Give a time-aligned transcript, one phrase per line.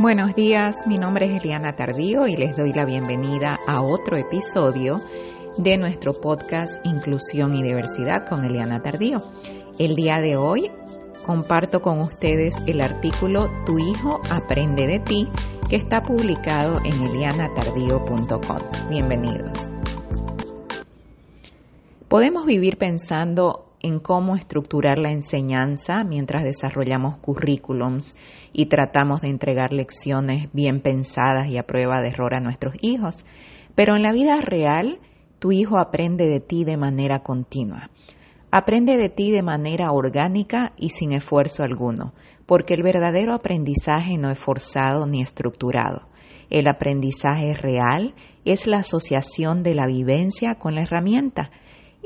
[0.00, 5.02] Buenos días, mi nombre es Eliana Tardío y les doy la bienvenida a otro episodio
[5.56, 9.18] de nuestro podcast Inclusión y Diversidad con Eliana Tardío.
[9.76, 10.70] El día de hoy
[11.26, 15.28] comparto con ustedes el artículo Tu hijo aprende de ti
[15.68, 18.88] que está publicado en elianatardío.com.
[18.88, 19.68] Bienvenidos.
[22.06, 28.16] Podemos vivir pensando en cómo estructurar la enseñanza mientras desarrollamos currículums
[28.52, 33.24] y tratamos de entregar lecciones bien pensadas y a prueba de error a nuestros hijos.
[33.74, 34.98] Pero en la vida real,
[35.38, 37.90] tu hijo aprende de ti de manera continua.
[38.50, 42.14] Aprende de ti de manera orgánica y sin esfuerzo alguno,
[42.46, 46.08] porque el verdadero aprendizaje no es forzado ni estructurado.
[46.50, 48.14] El aprendizaje real
[48.46, 51.50] es la asociación de la vivencia con la herramienta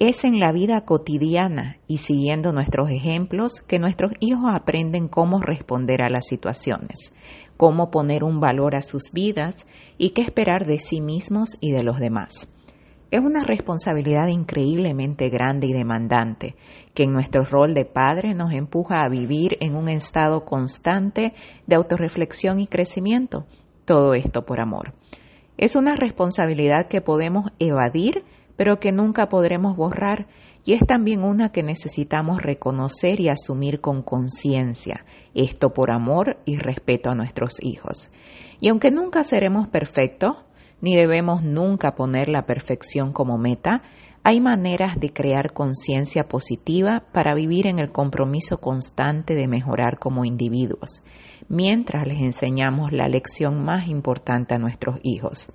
[0.00, 6.00] es en la vida cotidiana y siguiendo nuestros ejemplos que nuestros hijos aprenden cómo responder
[6.00, 7.12] a las situaciones,
[7.58, 9.66] cómo poner un valor a sus vidas
[9.98, 12.48] y qué esperar de sí mismos y de los demás.
[13.10, 16.54] Es una responsabilidad increíblemente grande y demandante
[16.94, 21.34] que en nuestro rol de padre nos empuja a vivir en un estado constante
[21.66, 23.44] de autorreflexión y crecimiento,
[23.84, 24.94] todo esto por amor.
[25.58, 28.24] Es una responsabilidad que podemos evadir
[28.60, 30.26] pero que nunca podremos borrar
[30.66, 36.58] y es también una que necesitamos reconocer y asumir con conciencia, esto por amor y
[36.58, 38.12] respeto a nuestros hijos.
[38.60, 40.44] Y aunque nunca seremos perfectos,
[40.82, 43.80] ni debemos nunca poner la perfección como meta,
[44.24, 50.26] hay maneras de crear conciencia positiva para vivir en el compromiso constante de mejorar como
[50.26, 51.00] individuos,
[51.48, 55.50] mientras les enseñamos la lección más importante a nuestros hijos.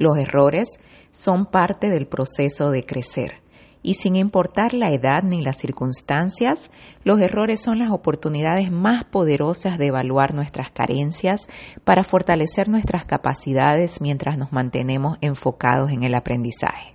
[0.00, 0.78] Los errores
[1.10, 3.34] son parte del proceso de crecer.
[3.82, 6.70] Y sin importar la edad ni las circunstancias,
[7.04, 11.48] los errores son las oportunidades más poderosas de evaluar nuestras carencias
[11.84, 16.94] para fortalecer nuestras capacidades mientras nos mantenemos enfocados en el aprendizaje.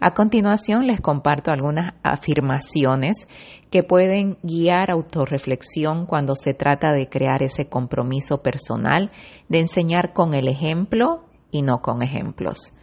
[0.00, 3.28] A continuación les comparto algunas afirmaciones
[3.70, 9.10] que pueden guiar autorreflexión cuando se trata de crear ese compromiso personal
[9.50, 11.24] de enseñar con el ejemplo
[11.54, 12.74] y no con ejemplos.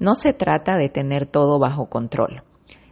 [0.00, 2.42] No se trata de tener todo bajo control,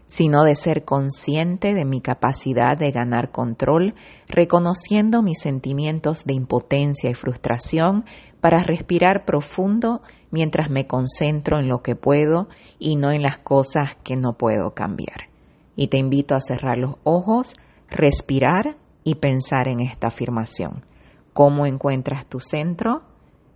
[0.04, 3.94] sino de ser consciente de mi capacidad de ganar control,
[4.28, 8.04] reconociendo mis sentimientos de impotencia y frustración
[8.42, 12.48] para respirar profundo mientras me concentro en lo que puedo
[12.78, 15.28] y no en las cosas que no puedo cambiar.
[15.74, 17.54] Y te invito a cerrar los ojos,
[17.88, 20.84] respirar y pensar en esta afirmación.
[21.32, 23.13] ¿Cómo encuentras tu centro?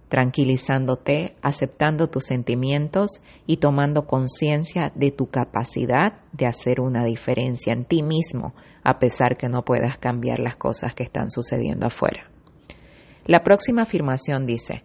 [0.08, 7.84] Tranquilizándote, aceptando tus sentimientos y tomando conciencia de tu capacidad de hacer una diferencia en
[7.84, 12.30] ti mismo, a pesar que no puedas cambiar las cosas que están sucediendo afuera.
[13.26, 14.82] La próxima afirmación dice,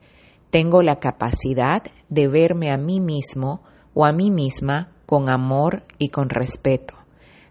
[0.49, 3.63] tengo la capacidad de verme a mí mismo
[3.93, 6.95] o a mí misma con amor y con respeto,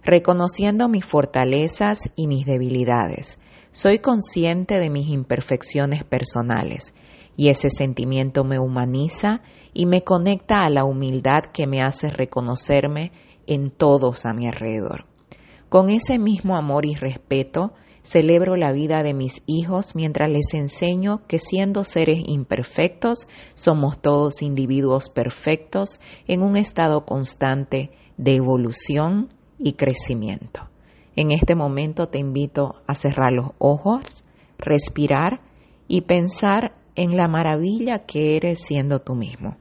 [0.05, 3.39] reconociendo mis fortalezas y mis debilidades.
[3.71, 6.93] Soy consciente de mis imperfecciones personales
[7.37, 13.13] y ese sentimiento me humaniza y me conecta a la humildad que me hace reconocerme
[13.47, 15.07] en todos a mi alrededor.
[15.69, 17.73] Con ese mismo amor y respeto,
[18.03, 24.43] celebro la vida de mis hijos mientras les enseño que siendo seres imperfectos, somos todos
[24.43, 30.69] individuos perfectos en un estado constante de evolución y crecimiento.
[31.17, 34.25] En este momento te invito a cerrar los ojos,
[34.59, 35.41] respirar
[35.89, 39.57] y pensar en la maravilla que eres siendo tú mismo.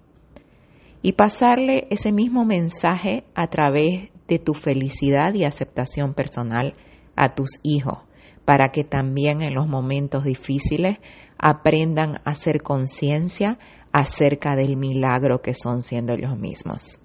[1.02, 6.76] Y pasarle ese mismo mensaje a través de tu felicidad y aceptación personal
[7.16, 8.00] a tus hijos,
[8.46, 11.00] para que también en los momentos difíciles
[11.38, 13.58] aprendan a hacer conciencia
[13.92, 17.00] acerca del milagro que son siendo ellos mismos.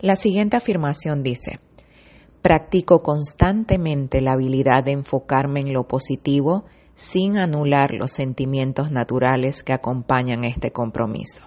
[0.00, 1.60] La siguiente afirmación dice,
[2.42, 6.64] practico constantemente la habilidad de enfocarme en lo positivo
[6.96, 11.44] sin anular los sentimientos naturales que acompañan este compromiso.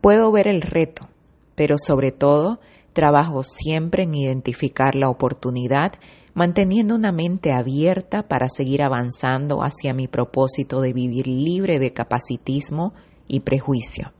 [0.00, 1.06] Puedo ver el reto,
[1.54, 2.60] pero sobre todo
[2.94, 5.92] trabajo siempre en identificar la oportunidad,
[6.32, 12.94] manteniendo una mente abierta para seguir avanzando hacia mi propósito de vivir libre de capacitismo
[13.28, 14.12] y prejuicio.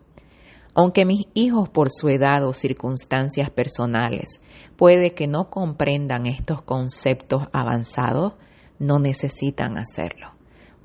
[0.75, 4.43] Aunque mis hijos por su edad o circunstancias personales
[4.77, 8.35] puede que no comprendan estos conceptos avanzados,
[8.79, 10.34] no necesitan hacerlo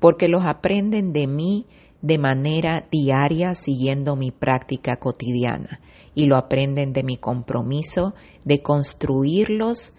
[0.00, 1.66] porque los aprenden de mí
[2.02, 5.80] de manera diaria siguiendo mi práctica cotidiana
[6.14, 8.14] y lo aprenden de mi compromiso
[8.44, 9.92] de construirlos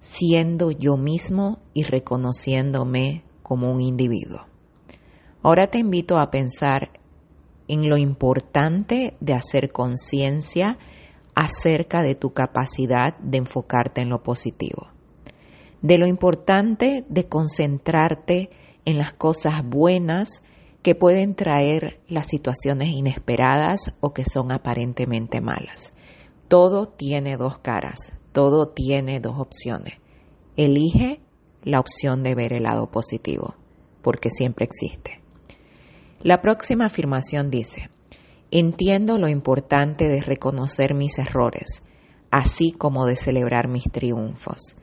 [0.00, 4.40] siendo yo mismo y reconociéndome como un individuo.
[5.42, 6.90] Ahora te invito a pensar
[7.68, 10.78] en lo importante de hacer conciencia
[11.34, 14.88] acerca de tu capacidad de enfocarte en lo positivo,
[15.82, 18.50] de lo importante de concentrarte
[18.86, 20.42] en las cosas buenas
[20.82, 25.92] que pueden traer las situaciones inesperadas o que son aparentemente malas.
[26.48, 29.94] Todo tiene dos caras, todo tiene dos opciones.
[30.56, 31.20] Elige
[31.64, 33.56] la opción de ver el lado positivo,
[34.00, 35.20] porque siempre existe.
[36.22, 37.90] La próxima afirmación dice,
[38.52, 41.82] entiendo lo importante de reconocer mis errores,
[42.30, 44.76] así como de celebrar mis triunfos.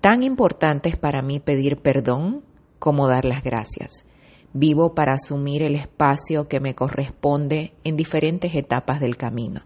[0.00, 2.44] Tan importante es para mí pedir perdón
[2.84, 4.04] como dar las gracias.
[4.52, 9.62] Vivo para asumir el espacio que me corresponde en diferentes etapas del camino,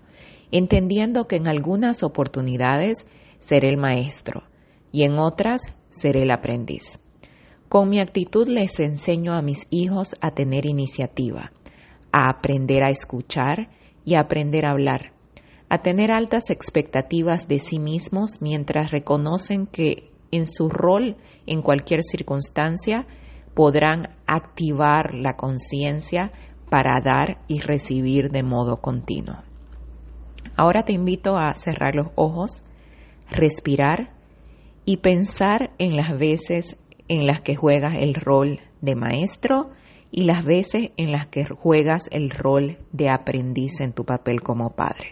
[0.53, 3.09] entendiendo que en algunas oportunidades
[3.41, 4.45] seré el maestro
[4.93, 7.01] y en otras seré el aprendiz.
[7.69, 11.51] Con mi actitud les enseño a mis hijos a tener iniciativa,
[12.13, 13.69] a aprender a escuchar
[14.05, 15.13] y a aprender a hablar,
[15.69, 21.17] a tener altas expectativas de sí mismos mientras reconocen que en su rol
[21.47, 23.07] en cualquier circunstancia
[23.55, 26.33] podrán activar la conciencia
[26.71, 29.43] para dar y recibir de modo continuo.
[30.57, 32.63] Ahora te invito a cerrar los ojos,
[33.31, 34.13] respirar
[34.85, 36.79] y pensar en las veces
[37.09, 39.71] en las que juegas el rol de maestro
[40.11, 44.71] y las veces en las que juegas el rol de aprendiz en tu papel como
[44.71, 45.11] padre.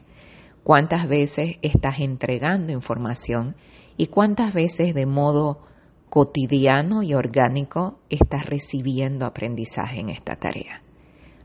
[0.62, 3.56] ¿Cuántas veces estás entregando información
[3.96, 5.60] y cuántas veces de modo
[6.08, 10.82] cotidiano y orgánico estás recibiendo aprendizaje en esta tarea?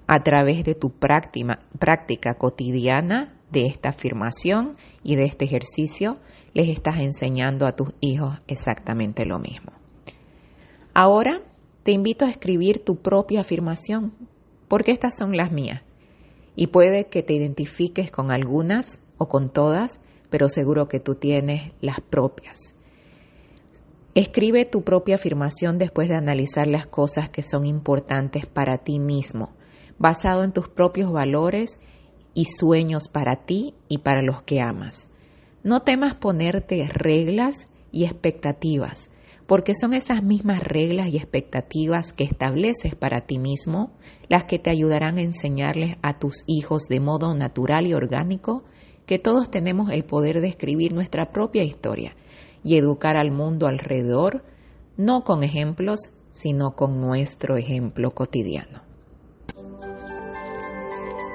[0.07, 6.17] A través de tu práctica, cotidiana de esta afirmación y de este ejercicio,
[6.53, 9.71] les estás enseñando a tus hijos exactamente lo mismo.
[10.93, 11.41] Ahora
[11.83, 14.13] te invito a escribir tu propia afirmación,
[14.67, 15.81] porque estas son las mías.
[16.55, 20.01] Y puede que te identifiques con algunas o con todas,
[20.31, 22.73] pero seguro que tú tienes las propias.
[24.15, 29.51] Escribe tu propia afirmación después de analizar las cosas que son importantes para ti mismo,
[29.99, 31.79] basado en tus propios valores
[32.33, 35.07] y sueños para ti y para los que amas.
[35.63, 39.09] No temas ponerte reglas y expectativas,
[39.47, 43.91] porque son esas mismas reglas y expectativas que estableces para ti mismo
[44.29, 48.63] las que te ayudarán a enseñarles a tus hijos de modo natural y orgánico
[49.05, 52.15] que todos tenemos el poder de escribir nuestra propia historia
[52.63, 54.43] y educar al mundo alrededor,
[54.97, 58.81] no con ejemplos, sino con nuestro ejemplo cotidiano.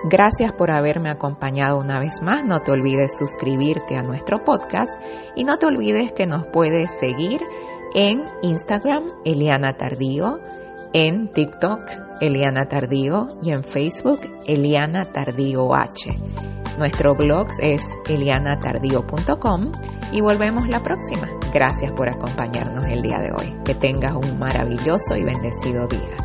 [0.08, 2.44] Gracias por haberme acompañado una vez más.
[2.44, 5.00] No te olvides suscribirte a nuestro podcast
[5.34, 7.40] y no te olvides que nos puedes seguir
[7.94, 10.38] en Instagram, Eliana Tardío,
[10.92, 11.80] en TikTok,
[12.20, 16.10] Eliana Tardío y en Facebook, Eliana Tardío H.
[16.78, 19.72] Nuestro blog es elianatardío.com
[20.12, 21.28] y volvemos la próxima.
[21.52, 23.56] Gracias por acompañarnos el día de hoy.
[23.64, 26.15] Que tengas un maravilloso y bendecido día.